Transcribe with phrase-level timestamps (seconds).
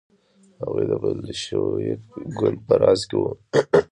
[0.61, 2.01] هغوی د بلشویک
[2.37, 3.31] ګوند په راس کې وو.